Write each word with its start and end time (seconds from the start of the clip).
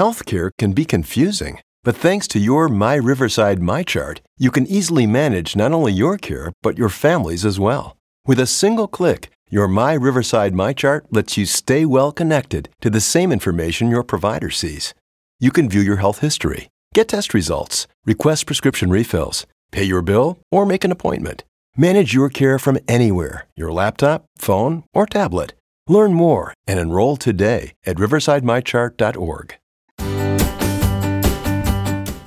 Healthcare 0.00 0.50
can 0.56 0.72
be 0.72 0.86
confusing, 0.86 1.60
but 1.84 1.94
thanks 1.94 2.26
to 2.28 2.38
your 2.38 2.70
My 2.70 2.94
Riverside 2.94 3.60
My 3.60 3.82
Chart, 3.82 4.22
you 4.38 4.50
can 4.50 4.66
easily 4.66 5.06
manage 5.06 5.56
not 5.56 5.72
only 5.72 5.92
your 5.92 6.16
care, 6.16 6.54
but 6.62 6.78
your 6.78 6.88
family's 6.88 7.44
as 7.44 7.60
well. 7.60 7.98
With 8.26 8.40
a 8.40 8.46
single 8.46 8.88
click, 8.88 9.30
your 9.50 9.68
My 9.68 9.92
Riverside 9.92 10.54
My 10.54 10.72
Chart 10.72 11.04
lets 11.10 11.36
you 11.36 11.44
stay 11.44 11.84
well 11.84 12.12
connected 12.12 12.70
to 12.80 12.88
the 12.88 12.98
same 12.98 13.30
information 13.30 13.90
your 13.90 14.02
provider 14.02 14.48
sees. 14.48 14.94
You 15.38 15.50
can 15.50 15.68
view 15.68 15.82
your 15.82 15.96
health 15.96 16.20
history, 16.20 16.70
get 16.94 17.08
test 17.08 17.34
results, 17.34 17.86
request 18.06 18.46
prescription 18.46 18.88
refills, 18.88 19.46
pay 19.70 19.84
your 19.84 20.00
bill, 20.00 20.38
or 20.50 20.64
make 20.64 20.82
an 20.82 20.92
appointment. 20.92 21.44
Manage 21.76 22.14
your 22.14 22.30
care 22.30 22.58
from 22.58 22.78
anywhere, 22.88 23.48
your 23.54 23.70
laptop, 23.70 24.24
phone, 24.38 24.82
or 24.94 25.04
tablet. 25.04 25.52
Learn 25.86 26.14
more 26.14 26.54
and 26.66 26.80
enroll 26.80 27.18
today 27.18 27.74
at 27.84 27.96
riversidemychart.org. 27.96 29.56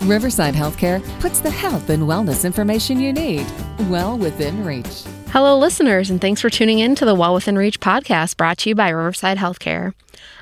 Riverside 0.04 0.54
Healthcare 0.54 1.02
puts 1.20 1.40
the 1.40 1.50
health 1.50 1.90
and 1.90 2.04
wellness 2.04 2.46
information 2.46 3.00
you 3.00 3.14
need 3.14 3.46
well 3.90 4.18
within 4.18 4.66
reach. 4.66 5.04
Hello, 5.30 5.58
listeners, 5.58 6.10
and 6.10 6.20
thanks 6.20 6.42
for 6.42 6.50
tuning 6.50 6.80
in 6.80 6.94
to 6.96 7.06
the 7.06 7.16
Well 7.16 7.34
Within 7.34 7.58
Reach 7.58 7.80
podcast 7.80 8.38
brought 8.38 8.58
to 8.60 8.70
you 8.70 8.76
by 8.76 8.90
Riverside 8.90 9.38
Healthcare. 9.38 9.94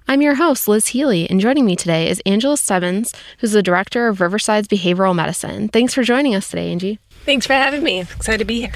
I'm 0.08 0.22
your 0.22 0.36
host, 0.36 0.68
Liz 0.68 0.88
Healy, 0.88 1.30
and 1.30 1.40
joining 1.40 1.66
me 1.66 1.76
today 1.76 2.10
is 2.10 2.22
Angela 2.26 2.58
Stebbins, 2.58 3.14
who's 3.38 3.52
the 3.52 3.64
director 3.64 4.08
of 4.08 4.20
Riverside's 4.20 4.68
Behavioral 4.68 5.16
Medicine. 5.16 5.70
Thanks 5.70 5.94
for 5.94 6.04
joining 6.04 6.36
us 6.36 6.50
today, 6.50 6.72
Angie. 6.72 7.00
Thanks 7.24 7.46
for 7.46 7.54
having 7.54 7.84
me. 7.84 8.02
Excited 8.02 8.40
to 8.40 8.46
be 8.46 8.62
here. 8.62 8.74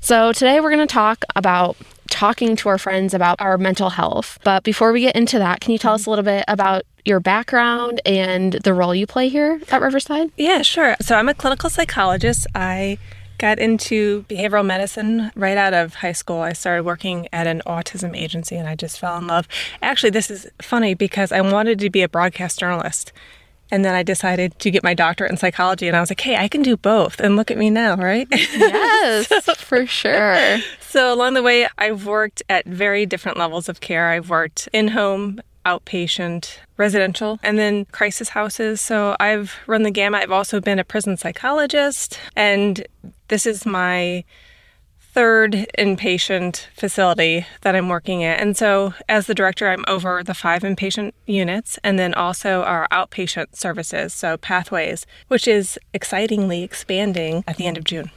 So, 0.00 0.32
today 0.32 0.60
we're 0.60 0.70
going 0.70 0.86
to 0.86 0.92
talk 0.92 1.24
about 1.34 1.76
talking 2.10 2.56
to 2.56 2.68
our 2.68 2.78
friends 2.78 3.14
about 3.14 3.40
our 3.40 3.58
mental 3.58 3.90
health. 3.90 4.38
But 4.44 4.62
before 4.62 4.92
we 4.92 5.00
get 5.00 5.16
into 5.16 5.38
that, 5.38 5.60
can 5.60 5.72
you 5.72 5.78
tell 5.78 5.94
us 5.94 6.06
a 6.06 6.10
little 6.10 6.24
bit 6.24 6.44
about 6.48 6.84
your 7.04 7.20
background 7.20 8.00
and 8.04 8.54
the 8.54 8.74
role 8.74 8.94
you 8.94 9.06
play 9.06 9.28
here 9.28 9.60
at 9.70 9.80
Riverside? 9.80 10.32
Yeah, 10.36 10.62
sure. 10.62 10.96
So 11.00 11.14
I'm 11.14 11.28
a 11.28 11.34
clinical 11.34 11.70
psychologist. 11.70 12.46
I 12.54 12.98
got 13.38 13.58
into 13.58 14.24
behavioral 14.28 14.64
medicine 14.64 15.30
right 15.34 15.56
out 15.56 15.74
of 15.74 15.96
high 15.96 16.12
school. 16.12 16.40
I 16.40 16.52
started 16.52 16.84
working 16.84 17.28
at 17.32 17.46
an 17.46 17.62
autism 17.66 18.16
agency 18.16 18.56
and 18.56 18.68
I 18.68 18.74
just 18.74 18.98
fell 18.98 19.18
in 19.18 19.26
love. 19.26 19.46
Actually, 19.82 20.10
this 20.10 20.30
is 20.30 20.46
funny 20.60 20.94
because 20.94 21.32
I 21.32 21.40
wanted 21.40 21.78
to 21.80 21.90
be 21.90 22.02
a 22.02 22.08
broadcast 22.08 22.58
journalist. 22.58 23.12
And 23.70 23.84
then 23.84 23.94
I 23.94 24.02
decided 24.02 24.58
to 24.60 24.70
get 24.70 24.84
my 24.84 24.94
doctorate 24.94 25.30
in 25.30 25.36
psychology, 25.36 25.88
and 25.88 25.96
I 25.96 26.00
was 26.00 26.10
like, 26.10 26.20
hey, 26.20 26.36
I 26.36 26.48
can 26.48 26.62
do 26.62 26.76
both. 26.76 27.20
And 27.20 27.36
look 27.36 27.50
at 27.50 27.58
me 27.58 27.70
now, 27.70 27.96
right? 27.96 28.28
Yes, 28.30 29.28
so, 29.44 29.54
for 29.54 29.86
sure. 29.86 30.58
So, 30.80 31.12
along 31.12 31.34
the 31.34 31.42
way, 31.42 31.66
I've 31.78 32.06
worked 32.06 32.42
at 32.48 32.64
very 32.66 33.06
different 33.06 33.38
levels 33.38 33.68
of 33.68 33.80
care. 33.80 34.10
I've 34.10 34.30
worked 34.30 34.68
in 34.72 34.88
home, 34.88 35.40
outpatient, 35.64 36.58
residential, 36.76 37.40
and 37.42 37.58
then 37.58 37.86
crisis 37.86 38.30
houses. 38.30 38.80
So, 38.80 39.16
I've 39.18 39.54
run 39.66 39.82
the 39.82 39.90
gamut. 39.90 40.22
I've 40.22 40.32
also 40.32 40.60
been 40.60 40.78
a 40.78 40.84
prison 40.84 41.16
psychologist, 41.16 42.20
and 42.36 42.86
this 43.28 43.46
is 43.46 43.66
my 43.66 44.24
third 45.16 45.66
inpatient 45.78 46.66
facility 46.74 47.46
that 47.62 47.74
I'm 47.74 47.88
working 47.88 48.22
at. 48.22 48.38
And 48.38 48.54
so, 48.54 48.92
as 49.08 49.26
the 49.26 49.34
director, 49.34 49.66
I'm 49.66 49.82
over 49.88 50.22
the 50.22 50.34
five 50.34 50.60
inpatient 50.60 51.12
units 51.24 51.78
and 51.82 51.98
then 51.98 52.12
also 52.12 52.60
our 52.64 52.86
outpatient 52.92 53.56
services, 53.56 54.12
so 54.12 54.36
Pathways, 54.36 55.06
which 55.28 55.48
is 55.48 55.78
excitingly 55.94 56.62
expanding 56.62 57.44
at 57.48 57.56
the 57.56 57.66
end 57.66 57.78
of 57.78 57.84
June. 57.84 58.10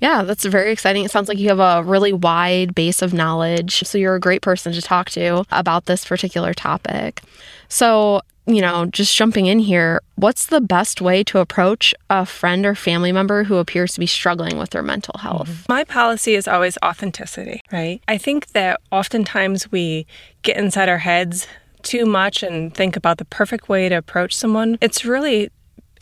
Yeah, 0.00 0.22
that's 0.22 0.46
very 0.46 0.72
exciting. 0.72 1.04
It 1.04 1.10
sounds 1.10 1.28
like 1.28 1.36
you 1.36 1.50
have 1.50 1.60
a 1.60 1.86
really 1.86 2.14
wide 2.14 2.74
base 2.74 3.02
of 3.02 3.12
knowledge. 3.12 3.82
So 3.86 3.98
you're 3.98 4.14
a 4.14 4.20
great 4.20 4.40
person 4.40 4.72
to 4.72 4.80
talk 4.80 5.10
to 5.10 5.44
about 5.52 5.84
this 5.84 6.06
particular 6.06 6.54
topic. 6.54 7.20
So, 7.68 8.22
you 8.46 8.60
know, 8.60 8.86
just 8.86 9.14
jumping 9.14 9.46
in 9.46 9.58
here, 9.58 10.02
what's 10.16 10.46
the 10.46 10.60
best 10.60 11.00
way 11.00 11.22
to 11.24 11.38
approach 11.38 11.94
a 12.10 12.26
friend 12.26 12.66
or 12.66 12.74
family 12.74 13.12
member 13.12 13.44
who 13.44 13.56
appears 13.56 13.94
to 13.94 14.00
be 14.00 14.06
struggling 14.06 14.58
with 14.58 14.70
their 14.70 14.82
mental 14.82 15.14
health? 15.18 15.48
Mm-hmm. 15.48 15.72
My 15.72 15.84
policy 15.84 16.34
is 16.34 16.48
always 16.48 16.76
authenticity, 16.84 17.60
right? 17.70 18.00
I 18.08 18.18
think 18.18 18.48
that 18.48 18.80
oftentimes 18.90 19.70
we 19.70 20.06
get 20.42 20.56
inside 20.56 20.88
our 20.88 20.98
heads 20.98 21.46
too 21.82 22.06
much 22.06 22.42
and 22.42 22.74
think 22.74 22.96
about 22.96 23.18
the 23.18 23.24
perfect 23.24 23.68
way 23.68 23.88
to 23.88 23.96
approach 23.96 24.34
someone. 24.34 24.78
It's 24.80 25.04
really 25.04 25.50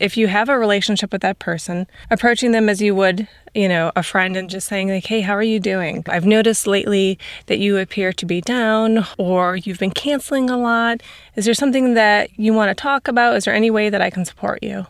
if 0.00 0.16
you 0.16 0.26
have 0.28 0.48
a 0.48 0.58
relationship 0.58 1.12
with 1.12 1.20
that 1.20 1.38
person, 1.38 1.86
approaching 2.10 2.52
them 2.52 2.68
as 2.68 2.80
you 2.80 2.94
would, 2.94 3.28
you 3.54 3.68
know, 3.68 3.92
a 3.94 4.02
friend 4.02 4.36
and 4.36 4.48
just 4.48 4.66
saying, 4.66 4.88
like, 4.88 5.06
hey, 5.06 5.20
how 5.20 5.34
are 5.34 5.42
you 5.42 5.60
doing? 5.60 6.02
I've 6.08 6.26
noticed 6.26 6.66
lately 6.66 7.18
that 7.46 7.58
you 7.58 7.76
appear 7.76 8.12
to 8.14 8.26
be 8.26 8.40
down 8.40 9.06
or 9.18 9.56
you've 9.56 9.78
been 9.78 9.90
canceling 9.90 10.48
a 10.48 10.56
lot. 10.56 11.02
Is 11.36 11.44
there 11.44 11.54
something 11.54 11.94
that 11.94 12.30
you 12.38 12.54
want 12.54 12.76
to 12.76 12.80
talk 12.80 13.08
about? 13.08 13.36
Is 13.36 13.44
there 13.44 13.54
any 13.54 13.70
way 13.70 13.90
that 13.90 14.00
I 14.00 14.10
can 14.10 14.24
support 14.24 14.62
you? 14.62 14.86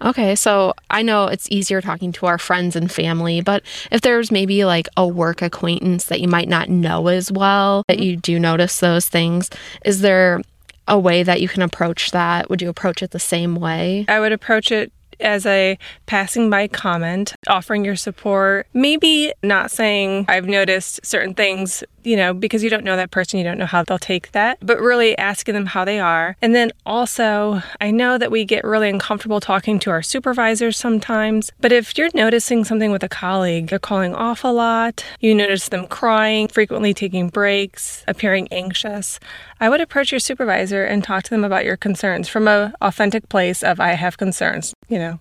Okay, 0.00 0.36
so 0.36 0.74
I 0.90 1.02
know 1.02 1.26
it's 1.26 1.50
easier 1.50 1.80
talking 1.80 2.12
to 2.12 2.26
our 2.26 2.38
friends 2.38 2.76
and 2.76 2.90
family, 2.90 3.40
but 3.40 3.64
if 3.90 4.00
there's 4.00 4.30
maybe 4.30 4.64
like 4.64 4.88
a 4.96 5.06
work 5.06 5.42
acquaintance 5.42 6.04
that 6.04 6.20
you 6.20 6.28
might 6.28 6.48
not 6.48 6.68
know 6.68 7.08
as 7.08 7.32
well, 7.32 7.82
that 7.88 7.96
mm-hmm. 7.96 8.04
you 8.04 8.16
do 8.16 8.38
notice 8.38 8.78
those 8.78 9.08
things, 9.08 9.50
is 9.84 10.00
there 10.00 10.40
a 10.88 10.98
way 10.98 11.22
that 11.22 11.40
you 11.40 11.48
can 11.48 11.62
approach 11.62 12.10
that? 12.10 12.50
Would 12.50 12.60
you 12.62 12.68
approach 12.68 13.02
it 13.02 13.12
the 13.12 13.18
same 13.18 13.54
way? 13.54 14.04
I 14.08 14.20
would 14.20 14.32
approach 14.32 14.72
it 14.72 14.92
as 15.20 15.46
a 15.46 15.78
passing 16.06 16.48
by 16.48 16.68
comment, 16.68 17.34
offering 17.48 17.84
your 17.84 17.96
support, 17.96 18.66
maybe 18.72 19.32
not 19.42 19.70
saying, 19.70 20.24
I've 20.28 20.46
noticed 20.46 21.04
certain 21.04 21.34
things, 21.34 21.82
you 22.08 22.16
know, 22.16 22.32
because 22.32 22.64
you 22.64 22.70
don't 22.70 22.84
know 22.84 22.96
that 22.96 23.10
person, 23.10 23.38
you 23.38 23.44
don't 23.44 23.58
know 23.58 23.66
how 23.66 23.82
they'll 23.82 23.98
take 23.98 24.32
that, 24.32 24.58
but 24.62 24.80
really 24.80 25.16
asking 25.18 25.52
them 25.52 25.66
how 25.66 25.84
they 25.84 26.00
are. 26.00 26.36
And 26.40 26.54
then 26.54 26.72
also, 26.86 27.62
I 27.82 27.90
know 27.90 28.16
that 28.16 28.30
we 28.30 28.46
get 28.46 28.64
really 28.64 28.88
uncomfortable 28.88 29.40
talking 29.40 29.78
to 29.80 29.90
our 29.90 30.00
supervisors 30.00 30.78
sometimes, 30.78 31.50
but 31.60 31.70
if 31.70 31.98
you're 31.98 32.08
noticing 32.14 32.64
something 32.64 32.90
with 32.90 33.02
a 33.02 33.08
colleague, 33.10 33.68
they're 33.68 33.78
calling 33.78 34.14
off 34.14 34.42
a 34.42 34.48
lot, 34.48 35.04
you 35.20 35.34
notice 35.34 35.68
them 35.68 35.86
crying, 35.86 36.48
frequently 36.48 36.94
taking 36.94 37.28
breaks, 37.28 38.04
appearing 38.08 38.48
anxious, 38.50 39.20
I 39.60 39.68
would 39.68 39.82
approach 39.82 40.10
your 40.10 40.20
supervisor 40.20 40.84
and 40.84 41.04
talk 41.04 41.24
to 41.24 41.30
them 41.30 41.44
about 41.44 41.66
your 41.66 41.76
concerns 41.76 42.26
from 42.26 42.48
a 42.48 42.72
authentic 42.80 43.28
place 43.28 43.62
of 43.62 43.80
I 43.80 43.90
have 43.90 44.16
concerns, 44.16 44.72
you 44.88 44.98
know. 44.98 45.20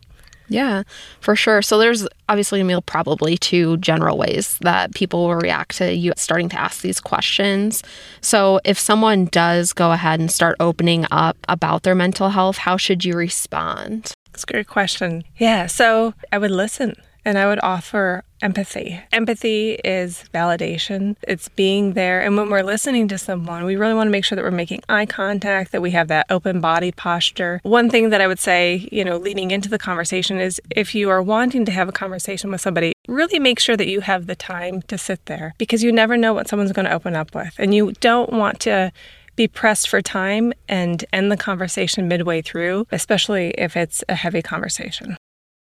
Yeah, 0.49 0.83
for 1.19 1.35
sure. 1.35 1.61
So 1.61 1.77
there's 1.77 2.07
obviously 2.29 2.61
Emil 2.61 2.81
probably 2.81 3.37
two 3.37 3.77
general 3.77 4.17
ways 4.17 4.57
that 4.61 4.93
people 4.93 5.27
will 5.27 5.35
react 5.35 5.77
to 5.77 5.93
you 5.93 6.13
starting 6.15 6.49
to 6.49 6.59
ask 6.59 6.81
these 6.81 6.99
questions. 6.99 7.83
So 8.21 8.59
if 8.63 8.79
someone 8.79 9.25
does 9.25 9.73
go 9.73 9.91
ahead 9.91 10.19
and 10.19 10.31
start 10.31 10.55
opening 10.59 11.05
up 11.11 11.37
about 11.49 11.83
their 11.83 11.95
mental 11.95 12.29
health, 12.29 12.57
how 12.57 12.77
should 12.77 13.03
you 13.03 13.15
respond? 13.15 14.13
That's 14.31 14.43
a 14.43 14.47
great 14.47 14.67
question. 14.67 15.23
Yeah, 15.37 15.67
so 15.67 16.13
I 16.31 16.37
would 16.37 16.51
listen 16.51 16.95
and 17.27 17.37
I 17.37 17.45
would 17.45 17.59
offer 17.61 18.23
empathy. 18.41 19.01
Empathy 19.11 19.73
is 19.83 20.23
validation, 20.33 21.17
it's 21.27 21.49
being 21.49 21.91
there. 21.91 22.21
And 22.21 22.37
when 22.37 22.49
we're 22.49 22.63
listening 22.63 23.09
to 23.09 23.17
someone, 23.17 23.65
we 23.65 23.75
really 23.75 23.93
want 23.93 24.07
to 24.07 24.11
make 24.11 24.23
sure 24.23 24.37
that 24.37 24.45
we're 24.45 24.51
making 24.51 24.81
eye 24.87 25.05
contact, 25.05 25.73
that 25.73 25.81
we 25.81 25.91
have 25.91 26.07
that 26.07 26.25
open 26.29 26.61
body 26.61 26.93
posture. 26.93 27.59
One 27.63 27.89
thing 27.89 28.11
that 28.11 28.21
I 28.21 28.27
would 28.27 28.39
say, 28.39 28.87
you 28.93 29.03
know, 29.03 29.17
leading 29.17 29.51
into 29.51 29.67
the 29.67 29.77
conversation 29.77 30.39
is 30.39 30.61
if 30.73 30.95
you 30.95 31.09
are 31.09 31.21
wanting 31.21 31.65
to 31.65 31.71
have 31.73 31.89
a 31.89 31.91
conversation 31.91 32.49
with 32.49 32.61
somebody, 32.61 32.93
really 33.09 33.39
make 33.39 33.59
sure 33.59 33.75
that 33.75 33.87
you 33.89 33.99
have 33.99 34.27
the 34.27 34.35
time 34.35 34.81
to 34.83 34.97
sit 34.97 35.25
there 35.25 35.53
because 35.57 35.83
you 35.83 35.91
never 35.91 36.15
know 36.15 36.33
what 36.33 36.47
someone's 36.47 36.71
going 36.71 36.85
to 36.85 36.93
open 36.93 37.13
up 37.13 37.35
with. 37.35 37.53
And 37.57 37.75
you 37.75 37.91
don't 37.99 38.31
want 38.31 38.61
to 38.61 38.93
be 39.35 39.49
pressed 39.49 39.89
for 39.89 40.01
time 40.01 40.53
and 40.69 41.03
end 41.11 41.29
the 41.29 41.37
conversation 41.37 42.07
midway 42.07 42.41
through, 42.41 42.87
especially 42.89 43.49
if 43.57 43.75
it's 43.75 44.01
a 44.07 44.15
heavy 44.15 44.41
conversation. 44.41 45.16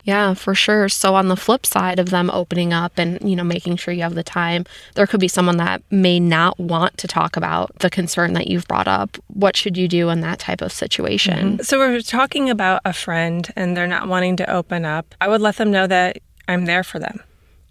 Yeah, 0.03 0.33
for 0.33 0.53
sure. 0.53 0.89
So 0.89 1.15
on 1.15 1.29
the 1.29 1.37
flip 1.37 1.65
side 1.65 1.97
of 1.97 2.09
them 2.09 2.29
opening 2.29 2.73
up 2.73 2.97
and, 2.97 3.19
you 3.27 3.35
know, 3.35 3.43
making 3.43 3.77
sure 3.77 3.93
you 3.93 4.03
have 4.03 4.15
the 4.15 4.23
time, 4.23 4.65
there 4.95 5.07
could 5.07 5.21
be 5.21 5.29
someone 5.29 5.57
that 5.57 5.81
may 5.89 6.19
not 6.19 6.59
want 6.59 6.97
to 6.97 7.07
talk 7.07 7.37
about 7.37 7.77
the 7.79 7.89
concern 7.89 8.33
that 8.33 8.47
you've 8.47 8.67
brought 8.67 8.87
up. 8.87 9.17
What 9.27 9.55
should 9.55 9.77
you 9.77 9.87
do 9.87 10.09
in 10.09 10.19
that 10.21 10.39
type 10.39 10.61
of 10.61 10.73
situation? 10.73 11.53
Mm-hmm. 11.53 11.61
So 11.61 11.79
we're 11.79 12.01
talking 12.01 12.49
about 12.49 12.81
a 12.83 12.91
friend 12.91 13.51
and 13.55 13.77
they're 13.77 13.87
not 13.87 14.07
wanting 14.07 14.35
to 14.37 14.51
open 14.51 14.83
up. 14.83 15.15
I 15.21 15.29
would 15.29 15.41
let 15.41 15.55
them 15.55 15.71
know 15.71 15.87
that 15.87 16.17
I'm 16.49 16.65
there 16.65 16.83
for 16.83 16.99
them. 16.99 17.21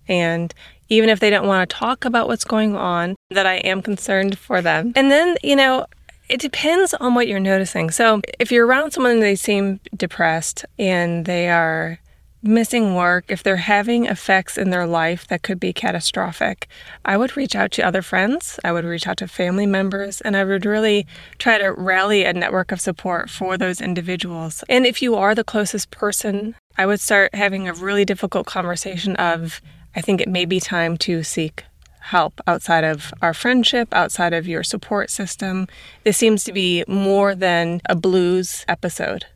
And 0.08 0.54
even 0.88 1.10
if 1.10 1.20
they 1.20 1.30
don't 1.30 1.46
want 1.46 1.68
to 1.68 1.76
talk 1.76 2.04
about 2.04 2.28
what's 2.28 2.44
going 2.44 2.76
on, 2.76 3.14
that 3.30 3.46
I 3.46 3.56
am 3.56 3.82
concerned 3.82 4.38
for 4.38 4.60
them. 4.60 4.92
And 4.96 5.10
then, 5.10 5.36
you 5.42 5.56
know, 5.56 5.86
it 6.28 6.40
depends 6.40 6.94
on 6.94 7.14
what 7.14 7.28
you're 7.28 7.40
noticing. 7.40 7.90
So, 7.90 8.20
if 8.38 8.50
you're 8.50 8.66
around 8.66 8.92
someone 8.92 9.12
and 9.12 9.22
they 9.22 9.36
seem 9.36 9.80
depressed 9.96 10.64
and 10.78 11.26
they 11.26 11.50
are 11.50 11.98
missing 12.42 12.94
work, 12.94 13.24
if 13.28 13.42
they're 13.42 13.56
having 13.56 14.06
effects 14.06 14.58
in 14.58 14.70
their 14.70 14.86
life 14.86 15.26
that 15.28 15.42
could 15.42 15.60
be 15.60 15.72
catastrophic, 15.72 16.68
I 17.04 17.16
would 17.16 17.36
reach 17.36 17.54
out 17.54 17.70
to 17.72 17.82
other 17.82 18.02
friends, 18.02 18.58
I 18.64 18.72
would 18.72 18.84
reach 18.84 19.06
out 19.06 19.18
to 19.18 19.28
family 19.28 19.66
members, 19.66 20.20
and 20.20 20.36
I 20.36 20.44
would 20.44 20.66
really 20.66 21.06
try 21.38 21.58
to 21.58 21.72
rally 21.72 22.24
a 22.24 22.32
network 22.32 22.72
of 22.72 22.80
support 22.80 23.30
for 23.30 23.56
those 23.56 23.80
individuals. 23.80 24.64
And 24.68 24.86
if 24.86 25.00
you 25.00 25.14
are 25.14 25.34
the 25.34 25.44
closest 25.44 25.90
person, 25.90 26.56
I 26.76 26.86
would 26.86 27.00
start 27.00 27.34
having 27.34 27.68
a 27.68 27.74
really 27.74 28.04
difficult 28.04 28.46
conversation 28.46 29.14
of, 29.16 29.60
I 29.94 30.00
think 30.00 30.20
it 30.20 30.28
may 30.28 30.44
be 30.44 30.58
time 30.58 30.96
to 30.98 31.22
seek 31.22 31.64
help 32.00 32.40
outside 32.48 32.82
of 32.82 33.14
our 33.22 33.32
friendship, 33.32 33.88
outside 33.92 34.32
of 34.32 34.48
your 34.48 34.64
support 34.64 35.08
system. 35.08 35.68
This 36.02 36.16
seems 36.16 36.42
to 36.44 36.52
be 36.52 36.84
more 36.88 37.34
than 37.34 37.80
a 37.88 37.94
blues 37.94 38.64
episode. 38.66 39.26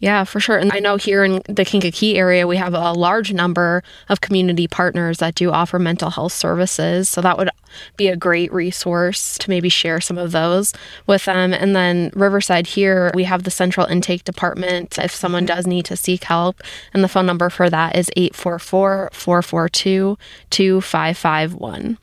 Yeah, 0.00 0.24
for 0.24 0.40
sure. 0.40 0.58
And 0.58 0.72
I 0.72 0.80
know 0.80 0.96
here 0.96 1.24
in 1.24 1.40
the 1.48 1.64
Kankakee 1.64 2.18
area, 2.18 2.46
we 2.46 2.56
have 2.56 2.74
a 2.74 2.92
large 2.92 3.32
number 3.32 3.82
of 4.08 4.20
community 4.20 4.66
partners 4.66 5.18
that 5.18 5.34
do 5.34 5.50
offer 5.50 5.78
mental 5.78 6.10
health 6.10 6.32
services. 6.32 7.08
So 7.08 7.20
that 7.20 7.38
would 7.38 7.48
be 7.96 8.08
a 8.08 8.16
great 8.16 8.52
resource 8.52 9.38
to 9.38 9.48
maybe 9.48 9.68
share 9.68 10.00
some 10.00 10.18
of 10.18 10.32
those 10.32 10.74
with 11.06 11.24
them. 11.24 11.54
And 11.54 11.74
then 11.74 12.10
Riverside 12.14 12.66
here, 12.66 13.12
we 13.14 13.24
have 13.24 13.44
the 13.44 13.50
central 13.50 13.86
intake 13.86 14.24
department 14.24 14.98
if 14.98 15.14
someone 15.14 15.46
does 15.46 15.66
need 15.66 15.84
to 15.86 15.96
seek 15.96 16.24
help. 16.24 16.60
And 16.92 17.02
the 17.02 17.08
phone 17.08 17.26
number 17.26 17.48
for 17.48 17.70
that 17.70 17.96
is 17.96 18.10
844 18.16 19.10
442 19.12 20.18
2551. 20.50 21.98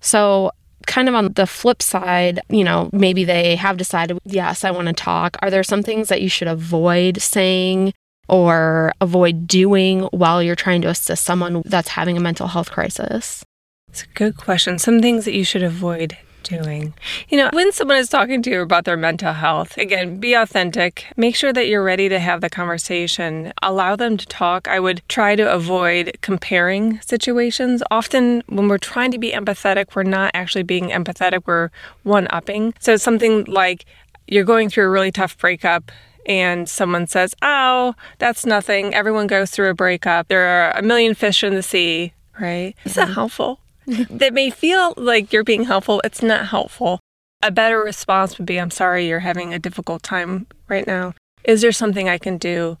So 0.00 0.50
kind 0.84 1.08
of 1.08 1.14
on 1.14 1.32
the 1.32 1.46
flip 1.46 1.82
side, 1.82 2.40
you 2.48 2.64
know, 2.64 2.90
maybe 2.92 3.24
they 3.24 3.56
have 3.56 3.76
decided, 3.76 4.18
yes, 4.24 4.64
I 4.64 4.70
want 4.70 4.88
to 4.88 4.94
talk. 4.94 5.36
Are 5.42 5.50
there 5.50 5.62
some 5.62 5.82
things 5.82 6.08
that 6.08 6.22
you 6.22 6.28
should 6.28 6.48
avoid 6.48 7.20
saying 7.20 7.92
or 8.28 8.92
avoid 9.00 9.46
doing 9.46 10.02
while 10.04 10.42
you're 10.42 10.56
trying 10.56 10.82
to 10.82 10.88
assist 10.88 11.24
someone 11.24 11.62
that's 11.66 11.88
having 11.88 12.16
a 12.16 12.20
mental 12.20 12.48
health 12.48 12.70
crisis? 12.70 13.44
It's 13.88 14.02
a 14.02 14.08
good 14.14 14.36
question. 14.36 14.78
Some 14.78 15.00
things 15.00 15.24
that 15.24 15.34
you 15.34 15.44
should 15.44 15.62
avoid 15.62 16.16
doing. 16.44 16.94
You 17.28 17.38
know, 17.38 17.50
when 17.52 17.72
someone 17.72 17.96
is 17.96 18.08
talking 18.08 18.42
to 18.42 18.50
you 18.50 18.60
about 18.60 18.84
their 18.84 18.96
mental 18.96 19.32
health, 19.32 19.76
again, 19.76 20.18
be 20.18 20.34
authentic. 20.34 21.06
Make 21.16 21.34
sure 21.34 21.52
that 21.52 21.66
you're 21.66 21.82
ready 21.82 22.08
to 22.08 22.18
have 22.18 22.40
the 22.40 22.50
conversation. 22.50 23.52
Allow 23.62 23.96
them 23.96 24.16
to 24.16 24.26
talk. 24.26 24.68
I 24.68 24.78
would 24.78 25.02
try 25.08 25.34
to 25.36 25.52
avoid 25.52 26.18
comparing 26.20 27.00
situations. 27.00 27.82
Often, 27.90 28.42
when 28.46 28.68
we're 28.68 28.78
trying 28.78 29.10
to 29.10 29.18
be 29.18 29.32
empathetic, 29.32 29.94
we're 29.94 30.04
not 30.04 30.30
actually 30.34 30.62
being 30.62 30.90
empathetic, 30.90 31.42
we're 31.46 31.70
one 32.02 32.28
upping. 32.30 32.74
So, 32.78 32.96
something 32.96 33.44
like 33.44 33.84
you're 34.26 34.44
going 34.44 34.68
through 34.68 34.86
a 34.86 34.90
really 34.90 35.12
tough 35.12 35.36
breakup 35.38 35.90
and 36.26 36.68
someone 36.68 37.06
says, 37.06 37.34
Oh, 37.42 37.94
that's 38.18 38.46
nothing. 38.46 38.94
Everyone 38.94 39.26
goes 39.26 39.50
through 39.50 39.70
a 39.70 39.74
breakup. 39.74 40.28
There 40.28 40.46
are 40.46 40.78
a 40.78 40.82
million 40.82 41.14
fish 41.14 41.44
in 41.44 41.54
the 41.54 41.62
sea, 41.62 42.12
right? 42.40 42.74
Is 42.84 42.94
that 42.94 43.06
mm-hmm. 43.06 43.14
helpful? 43.14 43.60
that 44.10 44.32
may 44.32 44.50
feel 44.50 44.94
like 44.96 45.32
you're 45.32 45.44
being 45.44 45.64
helpful, 45.64 46.00
it's 46.04 46.22
not 46.22 46.46
helpful. 46.46 47.00
A 47.42 47.50
better 47.50 47.78
response 47.80 48.38
would 48.38 48.46
be 48.46 48.58
I'm 48.58 48.70
sorry 48.70 49.06
you're 49.06 49.20
having 49.20 49.52
a 49.52 49.58
difficult 49.58 50.02
time 50.02 50.46
right 50.68 50.86
now. 50.86 51.14
Is 51.44 51.60
there 51.60 51.72
something 51.72 52.08
I 52.08 52.18
can 52.18 52.38
do 52.38 52.78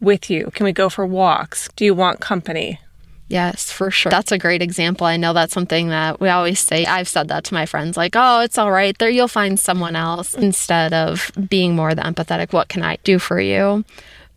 with 0.00 0.30
you? 0.30 0.50
Can 0.54 0.64
we 0.64 0.72
go 0.72 0.88
for 0.88 1.06
walks? 1.06 1.68
Do 1.76 1.84
you 1.84 1.94
want 1.94 2.20
company? 2.20 2.80
Yes, 3.28 3.70
for 3.70 3.92
sure. 3.92 4.10
That's 4.10 4.32
a 4.32 4.38
great 4.38 4.60
example. 4.60 5.06
I 5.06 5.16
know 5.16 5.32
that's 5.32 5.52
something 5.54 5.90
that 5.90 6.20
we 6.20 6.28
always 6.28 6.58
say. 6.58 6.84
I've 6.84 7.06
said 7.06 7.28
that 7.28 7.44
to 7.44 7.54
my 7.54 7.64
friends 7.64 7.96
like, 7.96 8.16
"Oh, 8.16 8.40
it's 8.40 8.58
all 8.58 8.72
right. 8.72 8.98
There 8.98 9.08
you'll 9.08 9.28
find 9.28 9.58
someone 9.58 9.94
else." 9.94 10.34
Instead 10.34 10.92
of 10.92 11.30
being 11.48 11.76
more 11.76 11.94
the 11.94 12.02
empathetic, 12.02 12.52
what 12.52 12.68
can 12.68 12.82
I 12.82 12.96
do 13.04 13.20
for 13.20 13.40
you? 13.40 13.84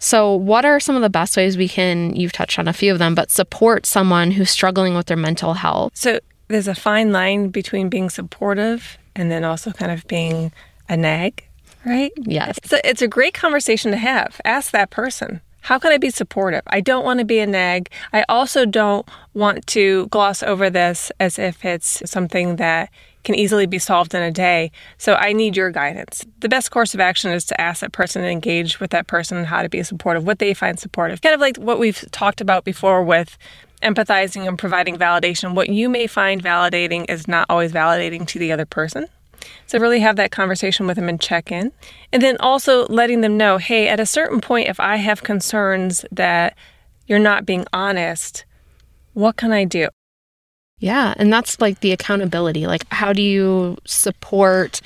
So, 0.04 0.36
what 0.36 0.66
are 0.66 0.82
some 0.82 0.98
of 0.98 1.02
the 1.02 1.10
best 1.10 1.38
ways 1.38 1.56
we 1.56 1.70
can, 1.70 2.14
you've 2.14 2.34
touched 2.34 2.60
on 2.60 2.68
a 2.68 2.74
few 2.74 2.92
of 2.92 3.00
them, 3.00 3.16
but 3.16 3.32
support 3.32 3.86
someone 3.86 4.32
who's 4.32 4.52
struggling 4.52 4.96
with 4.96 5.06
their 5.06 5.16
mental 5.16 5.54
health? 5.54 5.94
So, 5.96 6.20
there's 6.50 6.68
a 6.68 6.76
fine 6.76 7.14
line 7.14 7.48
between 7.48 7.88
being 7.88 8.10
supportive 8.10 8.98
and 9.16 9.32
then 9.32 9.46
also 9.46 9.72
kind 9.72 9.94
of 9.94 10.06
being 10.08 10.52
a 10.90 10.98
nag, 10.98 11.48
right? 11.86 12.12
Yes. 12.18 12.60
So, 12.66 12.80
it's 12.84 13.02
a 13.02 13.08
great 13.08 13.34
conversation 13.34 13.92
to 13.92 13.98
have. 13.98 14.42
Ask 14.44 14.72
that 14.72 14.90
person. 14.90 15.40
How 15.62 15.80
can 15.80 15.94
I 15.94 15.98
be 15.98 16.10
supportive? 16.10 16.64
I 16.68 16.82
don't 16.82 17.06
want 17.06 17.20
to 17.20 17.26
be 17.26 17.40
a 17.40 17.48
nag. 17.48 17.90
I 18.12 18.26
also 18.28 18.66
don't 18.66 19.08
want 19.34 19.66
to 19.68 20.08
gloss 20.08 20.44
over 20.44 20.70
this 20.70 21.14
as 21.22 21.40
if 21.40 21.64
it's 21.64 22.02
something 22.12 22.58
that 22.58 22.90
can 23.24 23.36
easily 23.36 23.66
be 23.66 23.80
solved 23.80 24.14
in 24.14 24.22
a 24.22 24.32
day. 24.32 24.72
So 24.98 25.16
I 25.16 25.34
need 25.34 25.56
your 25.56 25.72
guidance. 25.72 26.26
The 26.40 26.50
best 26.50 26.72
course 26.72 26.94
of 26.94 27.00
action 27.00 27.32
is 27.32 27.46
to 27.46 27.60
ask 27.60 27.82
that 27.82 27.92
person 27.92 28.22
and 28.22 28.32
engage 28.32 28.80
with 28.80 28.92
that 28.92 29.08
person 29.08 29.38
and 29.38 29.48
how 29.48 29.62
to 29.62 29.70
be 29.70 29.82
supportive, 29.84 30.26
what 30.26 30.40
they 30.40 30.54
find 30.54 30.80
supportive. 30.80 31.22
Kind 31.22 31.36
of 31.36 31.42
like 31.42 31.58
what 31.58 31.80
we've 31.80 32.04
talked 32.12 32.42
about 32.42 32.64
before 32.64 33.04
with 33.04 33.38
empathizing 33.82 34.48
and 34.48 34.58
providing 34.58 34.98
validation. 34.98 35.54
What 35.56 35.70
you 35.70 35.90
may 35.90 36.08
find 36.08 36.44
validating 36.44 37.10
is 37.10 37.28
not 37.28 37.46
always 37.50 37.72
validating 37.72 38.28
to 38.28 38.40
the 38.40 38.52
other 38.52 38.66
person. 38.66 39.08
So, 39.68 39.78
really 39.78 40.00
have 40.00 40.16
that 40.16 40.32
conversation 40.32 40.88
with 40.88 40.96
them 40.96 41.10
and 41.10 41.20
check 41.20 41.52
in. 41.52 41.74
And 42.14 42.22
then 42.22 42.38
also 42.40 42.86
letting 42.88 43.22
them 43.22 43.36
know 43.36 43.58
hey, 43.58 43.90
at 43.90 44.00
a 44.00 44.06
certain 44.06 44.40
point, 44.40 44.70
if 44.70 44.80
I 44.80 44.96
have 44.98 45.24
concerns 45.24 46.06
that 46.12 46.56
you're 47.08 47.20
not 47.20 47.46
being 47.46 47.66
honest, 47.74 48.46
what 49.14 49.36
can 49.36 49.52
I 49.52 49.66
do? 49.66 49.90
Yeah, 50.84 51.14
and 51.16 51.32
that's 51.32 51.62
like 51.62 51.80
the 51.80 51.94
accountability. 51.94 52.68
Like 52.68 52.86
how 52.92 53.14
do 53.14 53.22
you 53.22 53.78
support 53.86 54.82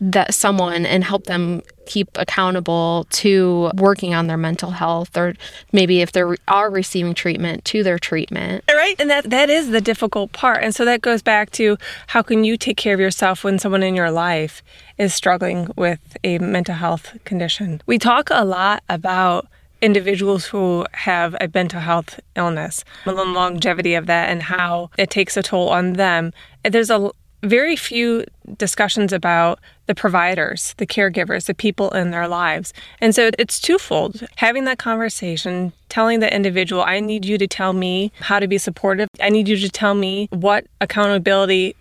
that 0.00 0.32
someone 0.32 0.86
and 0.86 1.02
help 1.02 1.24
them 1.24 1.62
keep 1.86 2.08
accountable 2.14 3.08
to 3.10 3.68
working 3.74 4.14
on 4.14 4.28
their 4.28 4.36
mental 4.36 4.70
health 4.70 5.16
or 5.16 5.34
maybe 5.72 6.02
if 6.02 6.12
they 6.12 6.22
are 6.46 6.70
receiving 6.70 7.14
treatment 7.14 7.64
to 7.66 7.82
their 7.82 7.98
treatment 7.98 8.64
right 8.70 8.94
and 8.98 9.10
that 9.10 9.28
that 9.28 9.50
is 9.50 9.70
the 9.70 9.80
difficult 9.80 10.32
part 10.32 10.62
and 10.62 10.74
so 10.74 10.86
that 10.86 11.02
goes 11.02 11.20
back 11.20 11.50
to 11.50 11.76
how 12.06 12.22
can 12.22 12.44
you 12.44 12.56
take 12.56 12.78
care 12.78 12.94
of 12.94 13.00
yourself 13.00 13.44
when 13.44 13.58
someone 13.58 13.82
in 13.82 13.94
your 13.94 14.10
life 14.10 14.62
is 14.96 15.12
struggling 15.12 15.68
with 15.76 16.16
a 16.24 16.38
mental 16.38 16.76
health 16.76 17.18
condition 17.24 17.82
we 17.84 17.98
talk 17.98 18.28
a 18.30 18.44
lot 18.44 18.82
about 18.88 19.48
individuals 19.82 20.46
who 20.46 20.86
have 20.92 21.34
a 21.40 21.48
mental 21.52 21.80
health 21.80 22.20
illness, 22.36 22.84
the 23.04 23.12
longevity 23.12 23.94
of 23.94 24.06
that, 24.06 24.28
and 24.28 24.42
how 24.42 24.90
it 24.98 25.10
takes 25.10 25.36
a 25.36 25.42
toll 25.42 25.68
on 25.68 25.94
them. 25.94 26.32
There's 26.64 26.90
a 26.90 27.10
very 27.42 27.74
few 27.74 28.24
discussions 28.58 29.12
about 29.12 29.60
the 29.86 29.94
providers, 29.94 30.74
the 30.76 30.86
caregivers, 30.86 31.46
the 31.46 31.54
people 31.54 31.90
in 31.90 32.10
their 32.10 32.28
lives. 32.28 32.74
And 33.00 33.14
so 33.14 33.30
it's 33.38 33.58
twofold 33.58 34.26
having 34.36 34.64
that 34.66 34.78
conversation, 34.78 35.72
telling 35.88 36.20
the 36.20 36.32
individual, 36.32 36.82
I 36.82 37.00
need 37.00 37.24
you 37.24 37.38
to 37.38 37.46
tell 37.46 37.72
me 37.72 38.12
how 38.20 38.40
to 38.40 38.46
be 38.46 38.58
supportive. 38.58 39.08
I 39.22 39.30
need 39.30 39.48
you 39.48 39.56
to 39.56 39.70
tell 39.70 39.94
me 39.94 40.28
what 40.30 40.66
accountability 40.80 41.76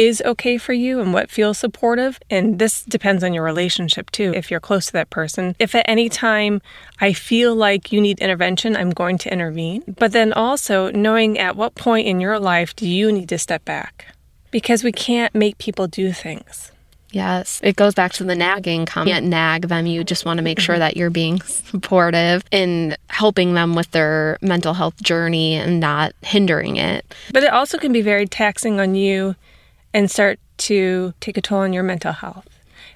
is 0.00 0.22
okay 0.24 0.56
for 0.56 0.72
you 0.72 0.98
and 0.98 1.12
what 1.12 1.30
feels 1.30 1.58
supportive. 1.58 2.18
And 2.30 2.58
this 2.58 2.82
depends 2.86 3.22
on 3.22 3.34
your 3.34 3.44
relationship 3.44 4.10
too, 4.10 4.32
if 4.34 4.50
you're 4.50 4.58
close 4.58 4.86
to 4.86 4.92
that 4.94 5.10
person. 5.10 5.54
If 5.58 5.74
at 5.74 5.86
any 5.86 6.08
time 6.08 6.62
I 7.02 7.12
feel 7.12 7.54
like 7.54 7.92
you 7.92 8.00
need 8.00 8.18
intervention, 8.18 8.76
I'm 8.76 8.88
going 8.88 9.18
to 9.18 9.30
intervene. 9.30 9.84
But 9.98 10.12
then 10.12 10.32
also 10.32 10.90
knowing 10.92 11.38
at 11.38 11.54
what 11.54 11.74
point 11.74 12.06
in 12.06 12.18
your 12.18 12.38
life 12.38 12.74
do 12.74 12.88
you 12.88 13.12
need 13.12 13.28
to 13.28 13.36
step 13.36 13.62
back? 13.66 14.06
Because 14.50 14.82
we 14.82 14.90
can't 14.90 15.34
make 15.34 15.58
people 15.58 15.86
do 15.86 16.12
things. 16.14 16.72
Yes, 17.12 17.60
it 17.62 17.76
goes 17.76 17.92
back 17.92 18.12
to 18.14 18.24
the 18.24 18.34
nagging. 18.34 18.86
Come 18.86 19.06
can't 19.06 19.26
nag 19.26 19.68
them. 19.68 19.84
You 19.84 20.02
just 20.02 20.24
want 20.24 20.38
to 20.38 20.42
make 20.42 20.60
sure 20.60 20.78
that 20.78 20.96
you're 20.96 21.10
being 21.10 21.40
supportive 21.42 22.42
in 22.50 22.96
helping 23.08 23.52
them 23.52 23.74
with 23.74 23.90
their 23.90 24.38
mental 24.40 24.72
health 24.72 24.96
journey 25.02 25.56
and 25.56 25.78
not 25.78 26.14
hindering 26.22 26.76
it. 26.76 27.04
But 27.34 27.42
it 27.42 27.52
also 27.52 27.76
can 27.76 27.92
be 27.92 28.00
very 28.00 28.26
taxing 28.26 28.80
on 28.80 28.94
you 28.94 29.34
and 29.92 30.10
start 30.10 30.38
to 30.58 31.14
take 31.20 31.36
a 31.36 31.40
toll 31.40 31.60
on 31.60 31.72
your 31.72 31.82
mental 31.82 32.12
health 32.12 32.46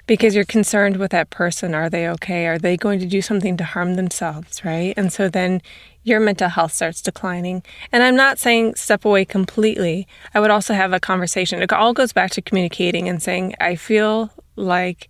because 0.07 0.35
you're 0.35 0.45
concerned 0.45 0.97
with 0.97 1.11
that 1.11 1.29
person. 1.29 1.73
Are 1.73 1.89
they 1.89 2.07
okay? 2.09 2.47
Are 2.47 2.59
they 2.59 2.77
going 2.77 2.99
to 2.99 3.05
do 3.05 3.21
something 3.21 3.57
to 3.57 3.63
harm 3.63 3.95
themselves? 3.95 4.63
Right. 4.63 4.93
And 4.95 5.11
so 5.11 5.29
then 5.29 5.61
your 6.03 6.19
mental 6.19 6.49
health 6.49 6.73
starts 6.73 7.01
declining. 7.01 7.63
And 7.91 8.03
I'm 8.03 8.15
not 8.15 8.37
saying 8.37 8.75
step 8.75 9.05
away 9.05 9.25
completely. 9.25 10.07
I 10.33 10.39
would 10.39 10.51
also 10.51 10.73
have 10.73 10.93
a 10.93 10.99
conversation. 10.99 11.61
It 11.61 11.73
all 11.73 11.93
goes 11.93 12.13
back 12.13 12.31
to 12.31 12.41
communicating 12.41 13.09
and 13.09 13.21
saying, 13.21 13.55
I 13.59 13.75
feel 13.75 14.31
like 14.55 15.09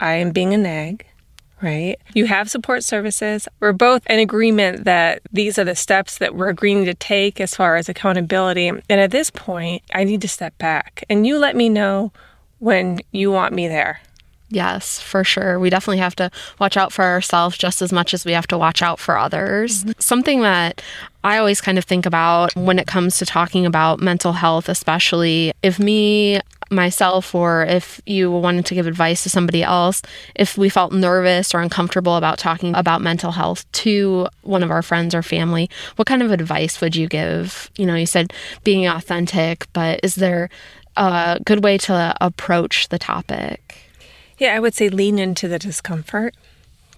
I 0.00 0.14
am 0.14 0.32
being 0.32 0.54
a 0.54 0.58
nag 0.58 1.06
right? 1.62 1.98
You 2.12 2.26
have 2.26 2.50
support 2.50 2.84
services. 2.84 3.48
We're 3.60 3.72
both 3.72 4.06
in 4.08 4.18
agreement 4.18 4.84
that 4.84 5.22
these 5.32 5.58
are 5.58 5.64
the 5.64 5.76
steps 5.76 6.18
that 6.18 6.34
we're 6.34 6.48
agreeing 6.48 6.84
to 6.84 6.94
take 6.94 7.40
as 7.40 7.54
far 7.54 7.76
as 7.76 7.88
accountability. 7.88 8.68
And 8.68 8.82
at 8.88 9.10
this 9.10 9.30
point, 9.30 9.82
I 9.94 10.04
need 10.04 10.20
to 10.22 10.28
step 10.28 10.56
back 10.58 11.04
and 11.08 11.26
you 11.26 11.38
let 11.38 11.56
me 11.56 11.68
know 11.68 12.12
when 12.58 13.00
you 13.12 13.30
want 13.30 13.54
me 13.54 13.68
there. 13.68 14.00
Yes, 14.52 15.00
for 15.00 15.24
sure. 15.24 15.58
We 15.58 15.70
definitely 15.70 15.98
have 15.98 16.14
to 16.16 16.30
watch 16.60 16.76
out 16.76 16.92
for 16.92 17.04
ourselves 17.04 17.56
just 17.56 17.80
as 17.80 17.90
much 17.90 18.12
as 18.12 18.26
we 18.26 18.32
have 18.32 18.46
to 18.48 18.58
watch 18.58 18.82
out 18.82 19.00
for 19.00 19.16
others. 19.16 19.82
Mm-hmm. 19.82 19.92
Something 19.98 20.42
that 20.42 20.82
I 21.24 21.38
always 21.38 21.62
kind 21.62 21.78
of 21.78 21.84
think 21.86 22.04
about 22.04 22.54
when 22.54 22.78
it 22.78 22.86
comes 22.86 23.16
to 23.18 23.26
talking 23.26 23.64
about 23.64 24.00
mental 24.00 24.34
health, 24.34 24.68
especially 24.68 25.54
if 25.62 25.78
me, 25.78 26.38
myself, 26.70 27.34
or 27.34 27.64
if 27.64 28.02
you 28.04 28.30
wanted 28.30 28.66
to 28.66 28.74
give 28.74 28.86
advice 28.86 29.22
to 29.22 29.30
somebody 29.30 29.62
else, 29.62 30.02
if 30.34 30.58
we 30.58 30.68
felt 30.68 30.92
nervous 30.92 31.54
or 31.54 31.62
uncomfortable 31.62 32.16
about 32.16 32.36
talking 32.36 32.74
about 32.74 33.00
mental 33.00 33.32
health 33.32 33.70
to 33.72 34.26
one 34.42 34.62
of 34.62 34.70
our 34.70 34.82
friends 34.82 35.14
or 35.14 35.22
family, 35.22 35.70
what 35.96 36.06
kind 36.06 36.22
of 36.22 36.30
advice 36.30 36.78
would 36.82 36.94
you 36.94 37.08
give? 37.08 37.70
You 37.78 37.86
know, 37.86 37.94
you 37.94 38.06
said 38.06 38.34
being 38.64 38.86
authentic, 38.86 39.66
but 39.72 40.00
is 40.02 40.16
there 40.16 40.50
a 40.98 41.40
good 41.42 41.64
way 41.64 41.78
to 41.78 42.14
approach 42.20 42.90
the 42.90 42.98
topic? 42.98 43.78
Yeah, 44.42 44.56
I 44.56 44.58
would 44.58 44.74
say 44.74 44.88
lean 44.88 45.20
into 45.20 45.46
the 45.46 45.56
discomfort. 45.56 46.34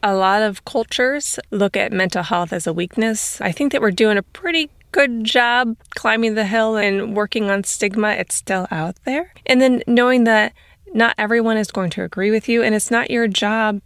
A 0.03 0.15
lot 0.15 0.41
of 0.41 0.65
cultures 0.65 1.39
look 1.51 1.77
at 1.77 1.93
mental 1.93 2.23
health 2.23 2.55
as 2.55 2.67
a 2.67 2.73
weakness. 2.73 3.39
I 3.39 3.53
think 3.53 3.71
that 3.73 3.83
we're 3.83 3.91
doing 3.91 4.17
a 4.17 4.23
pretty 4.23 4.71
good 4.93 5.25
job 5.25 5.77
climbing 5.91 6.37
the 6.37 6.47
hill 6.47 6.77
and 6.79 7.15
working 7.15 7.51
on 7.51 7.63
stigma, 7.63 8.13
it's 8.13 8.35
still 8.35 8.67
out 8.71 8.97
there. 9.05 9.35
And 9.45 9.61
then 9.61 9.83
knowing 9.87 10.25
that 10.25 10.55
not 10.95 11.15
everyone 11.19 11.59
is 11.59 11.71
going 11.71 11.91
to 11.91 12.03
agree 12.03 12.31
with 12.31 12.49
you, 12.49 12.63
and 12.63 12.75
it's 12.75 12.91
not 12.91 13.11
your 13.11 13.29
job 13.29 13.83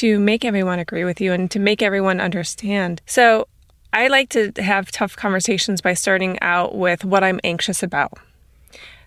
to 0.00 0.18
make 0.18 0.42
everyone 0.42 0.78
agree 0.78 1.04
with 1.04 1.20
you 1.20 1.34
and 1.34 1.50
to 1.50 1.58
make 1.58 1.82
everyone 1.82 2.22
understand. 2.22 3.02
So 3.04 3.48
I 3.92 4.08
like 4.08 4.30
to 4.30 4.50
have 4.62 4.90
tough 4.90 5.14
conversations 5.14 5.82
by 5.82 5.92
starting 5.92 6.38
out 6.40 6.74
with 6.74 7.04
what 7.04 7.22
I'm 7.22 7.38
anxious 7.44 7.82
about. 7.82 8.14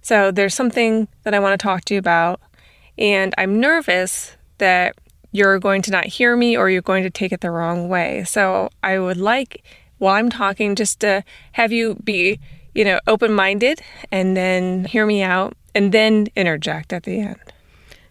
So 0.04 0.30
there's 0.30 0.54
something 0.54 1.08
that 1.24 1.34
I 1.34 1.40
want 1.40 1.60
to 1.60 1.64
talk 1.64 1.84
to 1.86 1.96
you 1.96 2.00
about, 2.00 2.40
and 2.98 3.34
I'm 3.38 3.60
nervous 3.60 4.36
that 4.58 4.96
you're 5.32 5.60
going 5.60 5.82
to 5.84 5.92
not 5.92 6.06
hear 6.06 6.36
me 6.36 6.58
or 6.58 6.70
you're 6.70 6.82
going 6.82 7.04
to 7.04 7.10
take 7.10 7.32
it 7.32 7.42
the 7.42 7.52
wrong 7.52 7.90
way. 7.90 8.24
So 8.24 8.70
I 8.82 9.00
would 9.00 9.18
like, 9.18 9.64
while 9.98 10.16
I'm 10.16 10.30
talking, 10.30 10.76
just 10.76 11.00
to 11.02 11.24
have 11.54 11.72
you 11.72 11.96
be, 12.04 12.40
you 12.74 12.86
know, 12.86 13.00
open 13.08 13.34
minded 13.34 13.82
and 14.12 14.36
then 14.36 14.86
hear 14.86 15.06
me 15.06 15.22
out 15.22 15.54
and 15.76 15.92
then 15.92 16.28
interject 16.36 16.94
at 16.94 17.04
the 17.04 17.20
end. 17.20 17.40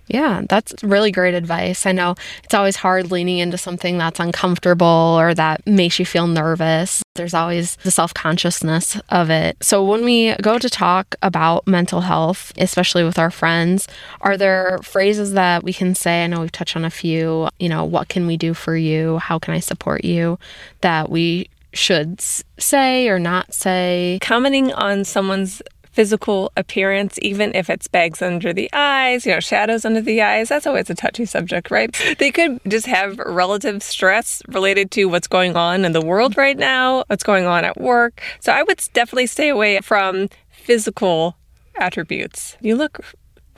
Yeah, 0.08 0.42
that's 0.48 0.72
really 0.82 1.10
great 1.10 1.34
advice. 1.34 1.84
I 1.84 1.92
know 1.92 2.14
it's 2.44 2.54
always 2.54 2.76
hard 2.76 3.10
leaning 3.10 3.38
into 3.38 3.58
something 3.58 3.98
that's 3.98 4.20
uncomfortable 4.20 4.86
or 5.18 5.34
that 5.34 5.66
makes 5.66 5.98
you 5.98 6.06
feel 6.06 6.28
nervous. 6.28 7.02
There's 7.16 7.34
always 7.34 7.76
the 7.76 7.90
self 7.90 8.14
consciousness 8.14 9.00
of 9.08 9.30
it. 9.30 9.56
So, 9.62 9.84
when 9.84 10.04
we 10.04 10.34
go 10.36 10.58
to 10.58 10.70
talk 10.70 11.16
about 11.22 11.66
mental 11.66 12.02
health, 12.02 12.52
especially 12.56 13.04
with 13.04 13.18
our 13.18 13.30
friends, 13.30 13.88
are 14.20 14.36
there 14.36 14.78
phrases 14.82 15.32
that 15.32 15.64
we 15.64 15.72
can 15.72 15.94
say? 15.94 16.24
I 16.24 16.26
know 16.28 16.40
we've 16.40 16.52
touched 16.52 16.76
on 16.76 16.84
a 16.84 16.90
few, 16.90 17.48
you 17.58 17.68
know, 17.68 17.84
what 17.84 18.08
can 18.08 18.26
we 18.26 18.36
do 18.36 18.54
for 18.54 18.76
you? 18.76 19.18
How 19.18 19.38
can 19.38 19.54
I 19.54 19.60
support 19.60 20.04
you? 20.04 20.38
That 20.82 21.10
we 21.10 21.48
should 21.76 22.20
say 22.58 23.08
or 23.08 23.18
not 23.18 23.52
say. 23.52 24.18
Commenting 24.20 24.72
on 24.72 25.04
someone's 25.04 25.62
physical 25.96 26.52
appearance, 26.58 27.18
even 27.22 27.54
if 27.54 27.70
it's 27.70 27.88
bags 27.88 28.20
under 28.20 28.52
the 28.52 28.70
eyes, 28.74 29.24
you 29.24 29.32
know, 29.32 29.40
shadows 29.40 29.86
under 29.86 30.02
the 30.02 30.20
eyes. 30.20 30.50
That's 30.50 30.66
always 30.66 30.90
a 30.90 30.94
touchy 30.94 31.24
subject, 31.24 31.70
right? 31.70 31.90
They 32.18 32.30
could 32.30 32.60
just 32.68 32.84
have 32.84 33.18
relative 33.18 33.82
stress 33.82 34.42
related 34.46 34.90
to 34.90 35.06
what's 35.06 35.26
going 35.26 35.56
on 35.56 35.86
in 35.86 35.92
the 35.92 36.04
world 36.04 36.36
right 36.36 36.58
now, 36.58 37.04
what's 37.06 37.24
going 37.24 37.46
on 37.46 37.64
at 37.64 37.80
work. 37.80 38.20
So 38.40 38.52
I 38.52 38.62
would 38.62 38.78
definitely 38.92 39.26
stay 39.26 39.48
away 39.48 39.80
from 39.80 40.28
physical 40.50 41.38
attributes. 41.76 42.58
You 42.60 42.76
look 42.76 43.00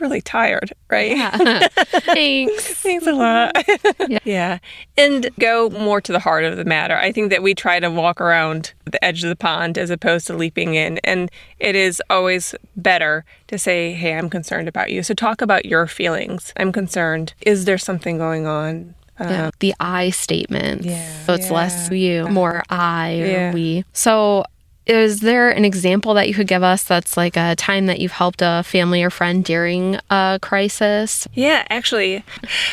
really 0.01 0.21
tired, 0.21 0.73
right? 0.91 1.17
Yeah. 1.17 1.69
Thanks. 1.69 2.65
Thanks 2.75 3.07
a 3.07 3.13
lot. 3.13 3.57
yeah. 4.09 4.19
yeah. 4.25 4.59
And 4.97 5.31
go 5.39 5.71
more 5.71 6.01
to 6.01 6.13
the 6.13 6.19
heart 6.19 6.45
of 6.45 6.57
the 6.57 6.65
matter. 6.65 6.97
I 6.97 7.13
think 7.13 7.31
that 7.31 7.43
we 7.43 7.55
try 7.55 7.81
to 7.81 7.91
walk 7.91 8.21
around 8.21 8.73
the 8.85 9.03
edge 9.05 9.23
of 9.23 9.29
the 9.29 9.37
pond 9.37 9.79
as 9.79 9.91
opposed 9.91 10.27
to 10.29 10.35
leaping 10.35 10.75
in. 10.75 10.99
And 11.05 11.31
it 11.59 11.75
is 11.75 12.03
always 12.11 12.55
better 12.77 13.25
to 13.49 13.59
say, 13.59 13.93
hey, 13.93 14.15
I'm 14.15 14.31
concerned 14.31 14.69
about 14.69 14.91
you. 14.91 15.03
So 15.03 15.15
talk 15.15 15.41
about 15.41 15.67
your 15.67 15.87
feelings. 15.87 16.53
I'm 16.57 16.73
concerned. 16.73 17.35
Is 17.43 17.65
there 17.65 17.79
something 17.79 18.19
going 18.19 18.47
on? 18.47 18.95
Yeah. 19.21 19.47
Um, 19.47 19.53
the 19.59 19.75
I 19.81 20.11
statement. 20.11 20.85
Yeah. 20.85 21.25
So 21.25 21.35
it's 21.35 21.49
yeah. 21.49 21.55
less 21.55 21.91
you, 21.91 22.29
more 22.29 22.63
I 22.71 23.21
or 23.21 23.53
we. 23.53 23.85
So 23.93 24.45
is 24.89 25.21
there 25.21 25.51
an 25.51 25.65
example 25.65 26.15
that 26.15 26.29
you 26.29 26.35
could 26.35 26.49
give 26.49 26.63
us 26.63 26.83
that's 26.83 27.17
like 27.17 27.37
a 27.37 27.55
time 27.57 27.87
that 27.87 28.01
you've 28.01 28.13
helped 28.13 28.41
a 28.43 28.63
family 28.65 29.03
or 29.03 29.11
friend 29.11 29.45
during 29.45 29.99
a 30.11 30.39
crisis? 30.41 31.29
Yeah, 31.35 31.67
actually. 31.69 32.25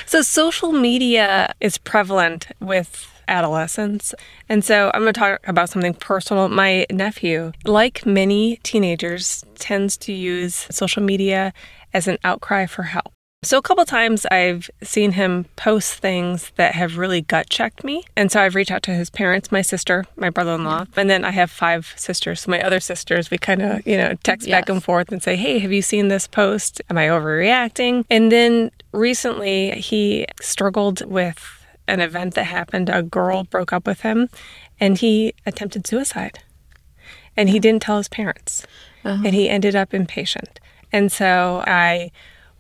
So 0.06 0.22
social 0.22 0.72
media 0.72 1.54
is 1.60 1.78
prevalent 1.78 2.48
with 2.62 3.12
adolescents. 3.28 4.16
And 4.48 4.64
so 4.64 4.92
I'm 4.94 5.02
going 5.02 5.14
to 5.14 5.20
talk 5.20 5.48
about 5.48 5.70
something 5.70 5.94
personal. 5.94 6.48
My 6.48 6.86
nephew, 6.90 7.52
like 7.66 8.06
many 8.06 8.58
teenagers, 8.58 9.44
tends 9.56 9.98
to 9.98 10.14
use 10.14 10.68
social 10.72 11.04
media 11.04 11.54
as 11.94 12.08
an 12.08 12.18
outcry 12.24 12.66
for 12.66 12.84
help. 12.84 13.12
So, 13.46 13.60
a 13.60 13.62
couple 13.62 13.86
times 13.86 14.26
I've 14.32 14.72
seen 14.82 15.12
him 15.12 15.46
post 15.56 16.00
things 16.00 16.52
that 16.56 16.74
have 16.74 16.98
really 16.98 17.22
gut 17.22 17.48
checked 17.48 17.84
me. 17.84 18.04
And 18.16 18.32
so 18.32 18.42
I've 18.42 18.56
reached 18.56 18.72
out 18.72 18.82
to 18.84 18.92
his 18.92 19.12
parents, 19.12 19.52
my 19.52 19.62
sister, 19.62 20.04
my 20.16 20.32
brother 20.32 20.56
in 20.56 20.64
law, 20.64 20.86
and 20.96 21.12
then 21.12 21.24
I 21.24 21.30
have 21.30 21.52
five 21.52 21.94
sisters. 21.96 22.42
So, 22.42 22.50
my 22.50 22.60
other 22.60 22.80
sisters, 22.80 23.30
we 23.30 23.38
kind 23.38 23.62
of, 23.62 23.86
you 23.86 23.98
know, 23.98 24.16
text 24.24 24.50
back 24.50 24.68
and 24.68 24.84
forth 24.84 25.12
and 25.12 25.22
say, 25.22 25.36
hey, 25.36 25.60
have 25.60 25.72
you 25.72 25.84
seen 25.84 26.08
this 26.08 26.26
post? 26.26 26.82
Am 26.90 26.98
I 26.98 27.06
overreacting? 27.06 28.06
And 28.10 28.32
then 28.32 28.72
recently 28.92 29.80
he 29.80 30.26
struggled 30.42 31.06
with 31.06 31.68
an 31.88 32.00
event 32.00 32.34
that 32.34 32.46
happened. 32.46 32.90
A 32.90 33.04
girl 33.04 33.44
broke 33.44 33.72
up 33.72 33.86
with 33.86 34.02
him 34.02 34.28
and 34.80 34.98
he 34.98 35.36
attempted 35.46 35.86
suicide. 35.86 36.40
And 37.38 37.50
he 37.50 37.60
didn't 37.60 37.84
tell 37.84 37.98
his 37.98 38.08
parents. 38.08 38.66
Uh-huh. 39.04 39.22
And 39.24 39.36
he 39.36 39.50
ended 39.50 39.76
up 39.76 39.92
inpatient. 39.92 40.58
And 40.92 41.12
so 41.12 41.64
I 41.68 42.10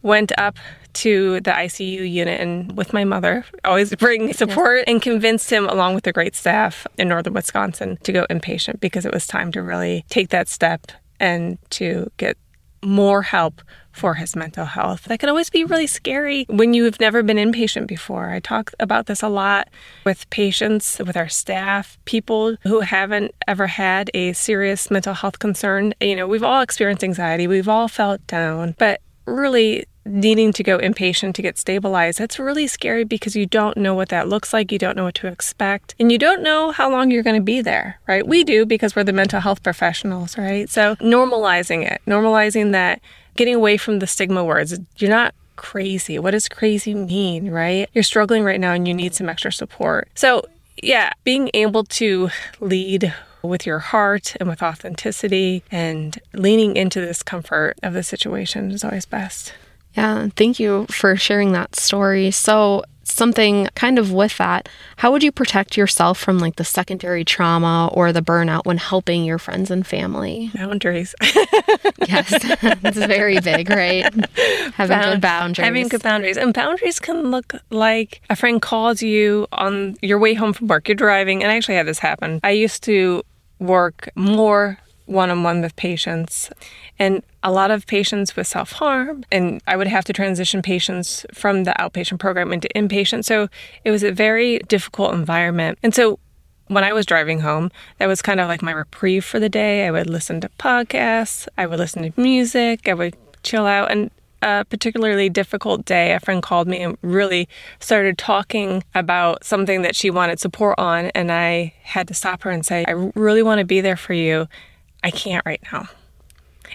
went 0.05 0.31
up 0.37 0.57
to 0.93 1.41
the 1.41 1.51
ICU 1.51 2.09
unit 2.09 2.39
and 2.39 2.77
with 2.77 2.93
my 2.93 3.03
mother, 3.03 3.43
always 3.65 3.93
bring 3.95 4.31
support 4.33 4.83
and 4.87 5.01
convinced 5.01 5.49
him 5.49 5.67
along 5.67 5.95
with 5.95 6.05
the 6.05 6.13
great 6.13 6.35
staff 6.35 6.87
in 6.97 7.09
northern 7.09 7.33
Wisconsin 7.33 7.97
to 8.03 8.13
go 8.13 8.25
inpatient 8.29 8.79
because 8.79 9.05
it 9.05 9.11
was 9.11 9.27
time 9.27 9.51
to 9.51 9.61
really 9.61 10.05
take 10.09 10.29
that 10.29 10.47
step 10.47 10.91
and 11.19 11.57
to 11.71 12.09
get 12.17 12.37
more 12.83 13.23
help 13.23 13.61
for 13.91 14.13
his 14.13 14.35
mental 14.35 14.65
health. 14.65 15.05
That 15.05 15.19
can 15.19 15.29
always 15.29 15.49
be 15.49 15.63
really 15.63 15.87
scary 15.87 16.45
when 16.49 16.73
you've 16.73 16.99
never 16.99 17.23
been 17.23 17.37
inpatient 17.37 17.87
before. 17.87 18.29
I 18.29 18.39
talk 18.39 18.71
about 18.79 19.07
this 19.07 19.23
a 19.23 19.29
lot 19.29 19.69
with 20.05 20.29
patients, 20.29 20.99
with 20.99 21.17
our 21.17 21.29
staff, 21.29 21.97
people 22.05 22.57
who 22.63 22.81
haven't 22.81 23.33
ever 23.47 23.67
had 23.67 24.11
a 24.13 24.33
serious 24.33 24.91
mental 24.91 25.13
health 25.13 25.39
concern. 25.39 25.93
You 25.99 26.15
know, 26.15 26.27
we've 26.27 26.43
all 26.43 26.61
experienced 26.61 27.03
anxiety, 27.03 27.47
we've 27.47 27.69
all 27.69 27.87
felt 27.87 28.25
down, 28.27 28.75
but 28.77 29.01
really 29.25 29.85
needing 30.05 30.53
to 30.53 30.63
go 30.63 30.77
inpatient 30.77 31.33
to 31.33 31.41
get 31.41 31.57
stabilized, 31.57 32.19
that's 32.19 32.37
really 32.37 32.67
scary 32.67 33.03
because 33.03 33.35
you 33.35 33.45
don't 33.45 33.75
know 33.75 33.93
what 33.93 34.09
that 34.09 34.27
looks 34.27 34.53
like. 34.53 34.71
You 34.71 34.77
don't 34.77 34.95
know 34.95 35.05
what 35.05 35.15
to 35.15 35.27
expect. 35.27 35.95
And 35.99 36.11
you 36.11 36.17
don't 36.17 36.43
know 36.43 36.71
how 36.71 36.89
long 36.89 37.11
you're 37.11 37.23
going 37.23 37.35
to 37.35 37.41
be 37.41 37.61
there, 37.61 37.99
right? 38.07 38.25
We 38.25 38.43
do 38.43 38.65
because 38.65 38.95
we're 38.95 39.03
the 39.03 39.13
mental 39.13 39.39
health 39.39 39.63
professionals, 39.63 40.37
right? 40.37 40.69
So 40.69 40.95
normalizing 40.97 41.89
it, 41.89 42.01
normalizing 42.05 42.71
that, 42.73 43.01
getting 43.35 43.55
away 43.55 43.77
from 43.77 43.99
the 43.99 44.07
stigma 44.07 44.43
words. 44.43 44.77
You're 44.97 45.09
not 45.09 45.33
crazy. 45.55 46.19
What 46.19 46.31
does 46.31 46.47
crazy 46.47 46.93
mean, 46.93 47.49
right? 47.49 47.89
You're 47.93 48.03
struggling 48.03 48.43
right 48.43 48.59
now 48.59 48.73
and 48.73 48.87
you 48.87 48.93
need 48.93 49.15
some 49.15 49.29
extra 49.29 49.51
support. 49.51 50.09
So, 50.15 50.43
yeah, 50.81 51.11
being 51.23 51.49
able 51.53 51.83
to 51.85 52.29
lead 52.59 53.13
with 53.47 53.65
your 53.65 53.79
heart 53.79 54.35
and 54.39 54.49
with 54.49 54.61
authenticity 54.61 55.63
and 55.71 56.19
leaning 56.33 56.75
into 56.75 57.01
this 57.01 57.23
comfort 57.23 57.75
of 57.83 57.93
the 57.93 58.03
situation 58.03 58.71
is 58.71 58.83
always 58.83 59.05
best. 59.05 59.53
Yeah, 59.95 60.27
thank 60.35 60.59
you 60.59 60.85
for 60.89 61.15
sharing 61.15 61.53
that 61.53 61.75
story. 61.75 62.31
So, 62.31 62.83
something 63.03 63.69
kind 63.75 63.97
of 63.99 64.11
with 64.11 64.37
that, 64.39 64.67
how 64.97 65.11
would 65.11 65.23
you 65.23 65.31
protect 65.31 65.77
yourself 65.77 66.17
from 66.17 66.39
like 66.39 66.55
the 66.55 66.65
secondary 66.65 67.23
trauma 67.23 67.89
or 67.93 68.11
the 68.11 68.21
burnout 68.21 68.65
when 68.65 68.77
helping 68.77 69.23
your 69.23 69.37
friends 69.37 69.71
and 69.71 69.85
family? 69.85 70.51
Boundaries. 70.53 71.15
Yes, 72.07 72.31
it's 72.41 72.97
very 72.97 73.39
big, 73.39 73.69
right? 73.69 74.03
Having 74.73 74.99
good 74.99 75.21
boundaries. 75.21 75.65
Having 75.65 75.87
good 75.87 76.03
boundaries. 76.03 76.37
And 76.37 76.53
boundaries 76.53 76.99
can 76.99 77.31
look 77.31 77.53
like 77.69 78.21
a 78.29 78.35
friend 78.35 78.61
calls 78.61 79.01
you 79.01 79.47
on 79.53 79.97
your 80.01 80.19
way 80.19 80.33
home 80.33 80.53
from 80.53 80.67
work. 80.67 80.87
You're 80.87 80.95
driving, 80.95 81.41
and 81.41 81.51
I 81.51 81.55
actually 81.55 81.75
had 81.75 81.87
this 81.87 81.99
happen. 81.99 82.39
I 82.43 82.51
used 82.51 82.83
to 82.83 83.23
work 83.59 84.09
more 84.15 84.79
one 85.05 85.29
on 85.29 85.43
one 85.43 85.61
with 85.61 85.75
patients 85.75 86.49
and 86.97 87.21
a 87.43 87.51
lot 87.51 87.69
of 87.69 87.85
patients 87.85 88.35
with 88.35 88.47
self 88.47 88.71
harm. 88.73 89.23
And 89.31 89.61
I 89.67 89.77
would 89.77 89.87
have 89.87 90.05
to 90.05 90.13
transition 90.13 90.61
patients 90.61 91.25
from 91.33 91.63
the 91.63 91.73
outpatient 91.79 92.19
program 92.19 92.51
into 92.51 92.67
inpatient. 92.75 93.25
So 93.25 93.47
it 93.83 93.91
was 93.91 94.03
a 94.03 94.11
very 94.11 94.59
difficult 94.59 95.13
environment. 95.13 95.77
And 95.83 95.93
so 95.93 96.19
when 96.67 96.83
I 96.83 96.93
was 96.93 97.05
driving 97.05 97.41
home, 97.41 97.71
that 97.99 98.07
was 98.07 98.21
kind 98.21 98.39
of 98.39 98.47
like 98.47 98.63
my 98.63 98.71
reprieve 98.71 99.23
for 99.23 99.39
the 99.39 99.49
day. 99.49 99.85
I 99.85 99.91
would 99.91 100.09
listen 100.09 100.41
to 100.41 100.49
podcasts, 100.57 101.47
I 101.57 101.67
would 101.67 101.79
listen 101.79 102.11
to 102.11 102.19
music, 102.19 102.87
I 102.89 102.93
would 102.95 103.15
chill 103.43 103.67
out. 103.67 103.91
And 103.91 104.09
a 104.41 104.65
particularly 104.65 105.29
difficult 105.29 105.85
day, 105.85 106.13
a 106.13 106.19
friend 106.19 106.41
called 106.43 106.67
me 106.67 106.81
and 106.81 106.97
really 107.01 107.47
started 107.79 108.17
talking 108.17 108.83
about 108.93 109.43
something 109.43 109.81
that 109.81 109.95
she 109.95 110.09
wanted 110.09 110.39
support 110.39 110.77
on. 110.77 111.05
And 111.15 111.31
I 111.31 111.73
had 111.83 112.07
to 112.09 112.13
stop 112.13 112.43
her 112.43 112.51
and 112.51 112.65
say, 112.65 112.85
I 112.87 112.91
really 113.15 113.43
want 113.43 113.59
to 113.59 113.65
be 113.65 113.81
there 113.81 113.97
for 113.97 114.13
you. 114.13 114.47
I 115.03 115.11
can't 115.11 115.45
right 115.45 115.61
now. 115.71 115.87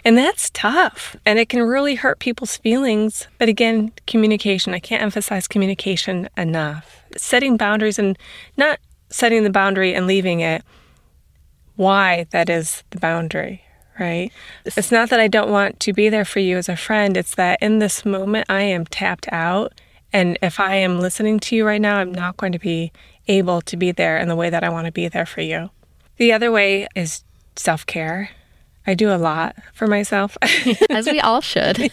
And 0.04 0.16
that's 0.16 0.50
tough. 0.50 1.16
And 1.26 1.38
it 1.38 1.48
can 1.48 1.62
really 1.62 1.94
hurt 1.94 2.18
people's 2.18 2.56
feelings. 2.56 3.28
But 3.38 3.48
again, 3.48 3.92
communication. 4.06 4.72
I 4.72 4.78
can't 4.78 5.02
emphasize 5.02 5.48
communication 5.48 6.28
enough. 6.36 7.04
Setting 7.16 7.56
boundaries 7.56 7.98
and 7.98 8.18
not 8.56 8.78
setting 9.10 9.42
the 9.42 9.50
boundary 9.50 9.94
and 9.94 10.06
leaving 10.06 10.40
it, 10.40 10.62
why 11.76 12.26
that 12.30 12.48
is 12.48 12.84
the 12.90 12.98
boundary, 13.00 13.62
right? 14.00 14.32
It's 14.64 14.90
not 14.90 15.10
that 15.10 15.20
I 15.20 15.28
don't 15.28 15.50
want 15.50 15.78
to 15.80 15.92
be 15.92 16.08
there 16.08 16.24
for 16.24 16.40
you 16.40 16.56
as 16.56 16.68
a 16.68 16.76
friend. 16.76 17.16
It's 17.16 17.34
that 17.36 17.62
in 17.62 17.78
this 17.78 18.04
moment, 18.04 18.46
I 18.48 18.62
am 18.62 18.86
tapped 18.86 19.28
out. 19.30 19.74
And 20.12 20.38
if 20.42 20.58
I 20.58 20.74
am 20.76 20.98
listening 20.98 21.38
to 21.40 21.56
you 21.56 21.64
right 21.64 21.80
now, 21.80 21.98
I'm 21.98 22.12
not 22.12 22.36
going 22.36 22.52
to 22.52 22.58
be 22.58 22.90
able 23.28 23.60
to 23.62 23.76
be 23.76 23.92
there 23.92 24.18
in 24.18 24.28
the 24.28 24.34
way 24.34 24.50
that 24.50 24.64
I 24.64 24.70
want 24.70 24.86
to 24.86 24.92
be 24.92 25.06
there 25.06 25.26
for 25.26 25.40
you. 25.40 25.70
The 26.16 26.32
other 26.32 26.50
way 26.50 26.88
is 26.96 27.22
self 27.54 27.86
care. 27.86 28.30
I 28.86 28.94
do 28.94 29.12
a 29.12 29.16
lot 29.16 29.56
for 29.72 29.86
myself. 29.86 30.36
As 30.90 31.06
we 31.06 31.20
all 31.20 31.40
should. 31.40 31.90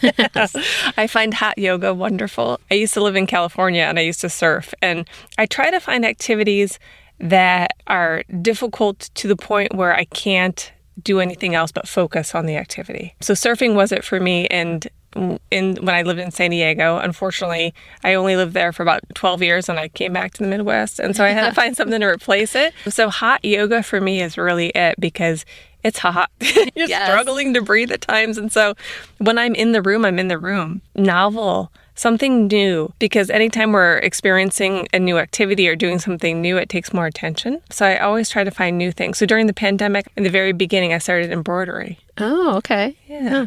I 0.96 1.06
find 1.06 1.34
hot 1.34 1.58
yoga 1.58 1.94
wonderful. 1.94 2.58
I 2.70 2.74
used 2.74 2.94
to 2.94 3.02
live 3.02 3.14
in 3.14 3.26
California 3.26 3.82
and 3.82 3.98
I 3.98 4.02
used 4.02 4.20
to 4.22 4.30
surf, 4.30 4.74
and 4.82 5.08
I 5.36 5.46
try 5.46 5.70
to 5.70 5.80
find 5.80 6.04
activities 6.04 6.78
that 7.20 7.72
are 7.86 8.22
difficult 8.42 9.10
to 9.14 9.28
the 9.28 9.36
point 9.36 9.74
where 9.74 9.94
I 9.94 10.04
can't 10.04 10.72
do 11.02 11.20
anything 11.20 11.54
else 11.54 11.72
but 11.72 11.88
focus 11.88 12.34
on 12.34 12.46
the 12.46 12.56
activity. 12.56 13.14
So 13.20 13.34
surfing 13.34 13.74
was 13.74 13.92
it 13.92 14.04
for 14.04 14.20
me 14.20 14.46
and 14.48 14.86
in 15.50 15.76
when 15.76 15.94
I 15.94 16.02
lived 16.02 16.20
in 16.20 16.30
San 16.30 16.50
Diego, 16.50 16.98
unfortunately, 16.98 17.72
I 18.04 18.14
only 18.14 18.36
lived 18.36 18.52
there 18.52 18.72
for 18.72 18.82
about 18.82 19.00
12 19.14 19.42
years 19.42 19.68
and 19.68 19.78
I 19.78 19.88
came 19.88 20.12
back 20.12 20.34
to 20.34 20.42
the 20.42 20.48
Midwest 20.48 21.00
and 21.00 21.16
so 21.16 21.24
I 21.24 21.30
had 21.30 21.48
to 21.48 21.54
find 21.60 21.76
something 21.76 22.00
to 22.00 22.06
replace 22.06 22.54
it. 22.54 22.74
So 22.88 23.08
hot 23.08 23.44
yoga 23.44 23.82
for 23.82 24.00
me 24.00 24.20
is 24.22 24.36
really 24.36 24.68
it 24.70 24.96
because 24.98 25.44
it's 25.88 25.98
hot. 25.98 26.30
You're 26.40 26.86
Yes. 26.88 27.08
struggling 27.10 27.52
to 27.54 27.62
breathe 27.62 27.90
at 27.90 28.00
times 28.00 28.38
and 28.38 28.52
so 28.52 28.74
when 29.18 29.36
I'm 29.38 29.54
in 29.54 29.72
the 29.72 29.82
room, 29.82 30.04
I'm 30.04 30.18
in 30.18 30.28
the 30.28 30.38
room. 30.38 30.82
Novel 30.94 31.72
something 31.96 32.46
new 32.46 32.92
because 33.00 33.28
anytime 33.28 33.72
we're 33.72 33.96
experiencing 33.98 34.86
a 34.92 35.00
new 35.00 35.18
activity 35.18 35.66
or 35.68 35.74
doing 35.74 35.98
something 35.98 36.40
new, 36.40 36.56
it 36.56 36.68
takes 36.68 36.92
more 36.92 37.06
attention. 37.06 37.60
So 37.70 37.84
I 37.86 37.98
always 37.98 38.28
try 38.30 38.44
to 38.44 38.52
find 38.52 38.78
new 38.78 38.92
things. 38.92 39.18
So 39.18 39.26
during 39.26 39.48
the 39.48 39.52
pandemic, 39.52 40.06
in 40.16 40.22
the 40.22 40.30
very 40.30 40.52
beginning, 40.52 40.92
I 40.92 40.98
started 40.98 41.32
embroidery. 41.32 41.98
oh, 42.18 42.56
okay. 42.58 42.96
Yeah. 43.08 43.46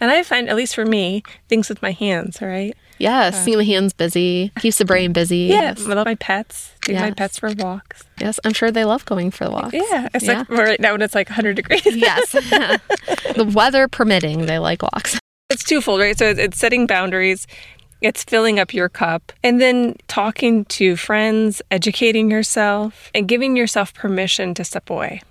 And 0.00 0.12
I 0.12 0.22
find, 0.22 0.48
at 0.48 0.54
least 0.54 0.76
for 0.76 0.86
me, 0.86 1.24
things 1.48 1.68
with 1.68 1.82
my 1.82 1.90
hands, 1.90 2.40
right? 2.40 2.76
Yes. 2.98 3.44
Keep 3.44 3.56
my 3.58 3.64
hands 3.64 3.92
busy. 3.92 4.52
Keeps 4.60 4.78
the 4.78 4.84
brain 4.84 5.12
busy. 5.12 5.46
Yes. 5.46 5.86
I 5.86 5.94
love 5.94 6.06
my 6.06 6.14
pets. 6.16 6.72
Take 6.82 6.96
my 6.96 7.10
pets 7.12 7.38
for 7.38 7.50
walks. 7.58 8.04
Yes. 8.20 8.40
I'm 8.44 8.52
sure 8.52 8.70
they 8.70 8.84
love 8.84 9.04
going 9.04 9.30
for 9.30 9.48
walks. 9.50 9.72
Yeah. 9.74 10.08
It's 10.14 10.24
Yeah. 10.26 10.38
like 10.38 10.48
right 10.50 10.80
now 10.80 10.92
when 10.92 11.02
it's 11.02 11.14
like 11.14 11.28
100 11.28 11.54
degrees. 11.56 11.84
yes. 11.86 12.32
the 12.32 13.50
weather 13.54 13.88
permitting, 13.88 14.46
they 14.46 14.58
like 14.58 14.82
walks. 14.82 15.18
It's 15.50 15.64
twofold, 15.64 16.00
right? 16.00 16.18
So 16.18 16.26
it's, 16.26 16.38
it's 16.40 16.58
setting 16.58 16.86
boundaries, 16.86 17.46
it's 18.02 18.22
filling 18.24 18.58
up 18.60 18.74
your 18.74 18.88
cup, 18.88 19.32
and 19.42 19.60
then 19.60 19.96
talking 20.06 20.64
to 20.66 20.94
friends, 20.96 21.62
educating 21.70 22.30
yourself, 22.30 23.10
and 23.14 23.26
giving 23.26 23.56
yourself 23.56 23.94
permission 23.94 24.54
to 24.54 24.64
step 24.64 24.90
away. 24.90 25.22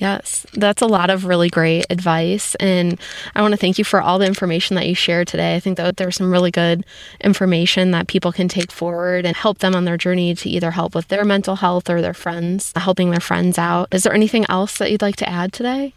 Yes, 0.00 0.46
that's 0.54 0.80
a 0.80 0.86
lot 0.86 1.10
of 1.10 1.26
really 1.26 1.50
great 1.50 1.84
advice. 1.90 2.54
And 2.54 2.98
I 3.34 3.42
want 3.42 3.52
to 3.52 3.58
thank 3.58 3.76
you 3.76 3.84
for 3.84 4.00
all 4.00 4.18
the 4.18 4.24
information 4.24 4.74
that 4.76 4.88
you 4.88 4.94
shared 4.94 5.28
today. 5.28 5.54
I 5.54 5.60
think 5.60 5.76
that 5.76 5.98
there's 5.98 6.16
some 6.16 6.32
really 6.32 6.50
good 6.50 6.86
information 7.20 7.90
that 7.90 8.08
people 8.08 8.32
can 8.32 8.48
take 8.48 8.72
forward 8.72 9.26
and 9.26 9.36
help 9.36 9.58
them 9.58 9.74
on 9.74 9.84
their 9.84 9.98
journey 9.98 10.34
to 10.34 10.48
either 10.48 10.70
help 10.70 10.94
with 10.94 11.08
their 11.08 11.22
mental 11.22 11.56
health 11.56 11.90
or 11.90 12.00
their 12.00 12.14
friends, 12.14 12.72
helping 12.76 13.10
their 13.10 13.20
friends 13.20 13.58
out. 13.58 13.88
Is 13.92 14.04
there 14.04 14.14
anything 14.14 14.46
else 14.48 14.78
that 14.78 14.90
you'd 14.90 15.02
like 15.02 15.16
to 15.16 15.28
add 15.28 15.52
today? 15.52 15.92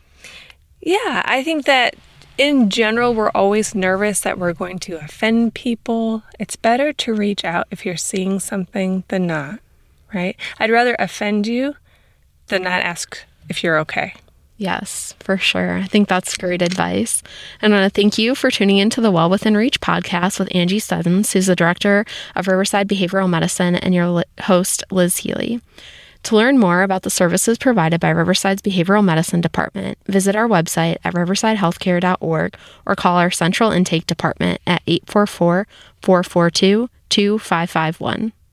Yeah, 0.81 1.21
I 1.23 1.41
think 1.41 1.63
that 1.65 1.95
in 2.37 2.69
general, 2.69 3.13
we're 3.13 3.29
always 3.29 3.73
nervous 3.73 4.19
that 4.19 4.37
we're 4.37 4.51
going 4.51 4.79
to 4.79 4.97
offend 4.97 5.53
people. 5.53 6.23
It's 6.37 6.57
better 6.57 6.91
to 6.91 7.13
reach 7.13 7.45
out 7.45 7.67
if 7.71 7.85
you're 7.85 7.95
seeing 7.95 8.41
something 8.41 9.05
than 9.07 9.27
not, 9.27 9.59
right? 10.13 10.35
I'd 10.59 10.71
rather 10.71 10.97
offend 10.99 11.47
you 11.47 11.75
than 12.47 12.63
not 12.63 12.81
ask 12.81 13.17
if 13.49 13.63
you're 13.63 13.79
okay. 13.79 14.13
Yes, 14.57 15.15
for 15.19 15.37
sure. 15.37 15.77
I 15.77 15.83
think 15.83 16.07
that's 16.07 16.37
great 16.37 16.61
advice. 16.61 17.23
And 17.61 17.73
I 17.73 17.79
want 17.81 17.93
to 17.93 18.01
thank 18.01 18.17
you 18.17 18.35
for 18.35 18.51
tuning 18.51 18.77
into 18.77 19.01
the 19.01 19.11
Well 19.11 19.29
Within 19.29 19.57
Reach 19.57 19.81
podcast 19.81 20.39
with 20.39 20.53
Angie 20.55 20.79
Stebbins, 20.79 21.33
who's 21.33 21.47
the 21.47 21.55
director 21.55 22.05
of 22.35 22.47
Riverside 22.47 22.87
Behavioral 22.87 23.29
Medicine, 23.29 23.75
and 23.75 23.93
your 23.93 24.23
host, 24.41 24.83
Liz 24.91 25.17
Healy. 25.17 25.59
To 26.23 26.37
learn 26.37 26.57
more 26.57 26.83
about 26.83 27.01
the 27.01 27.09
services 27.09 27.57
provided 27.57 27.99
by 27.99 28.09
Riverside's 28.09 28.61
Behavioral 28.61 29.03
Medicine 29.03 29.41
Department, 29.41 29.97
visit 30.07 30.35
our 30.35 30.47
website 30.47 30.97
at 31.03 31.13
riversidehealthcare.org 31.13 32.55
or 32.85 32.95
call 32.95 33.17
our 33.17 33.31
central 33.31 33.71
intake 33.71 34.07
department 34.07 34.61
at 34.65 34.81
844 34.87 35.67
442 36.01 36.89
2551. 37.09 38.33